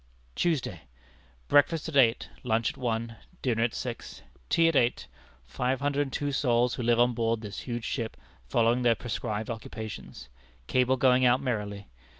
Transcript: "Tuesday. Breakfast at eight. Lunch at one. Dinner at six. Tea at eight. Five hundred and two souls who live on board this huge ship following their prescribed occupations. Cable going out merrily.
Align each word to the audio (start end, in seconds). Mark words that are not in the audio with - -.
"Tuesday. 0.35 0.81
Breakfast 1.47 1.87
at 1.87 1.95
eight. 1.95 2.27
Lunch 2.43 2.71
at 2.71 2.77
one. 2.77 3.17
Dinner 3.43 3.61
at 3.61 3.75
six. 3.75 4.23
Tea 4.49 4.67
at 4.67 4.75
eight. 4.75 5.05
Five 5.45 5.79
hundred 5.79 6.01
and 6.01 6.11
two 6.11 6.31
souls 6.31 6.73
who 6.73 6.81
live 6.81 6.99
on 6.99 7.13
board 7.13 7.41
this 7.41 7.59
huge 7.59 7.85
ship 7.85 8.17
following 8.47 8.81
their 8.81 8.95
prescribed 8.95 9.51
occupations. 9.51 10.27
Cable 10.65 10.97
going 10.97 11.23
out 11.23 11.39
merrily. 11.39 11.85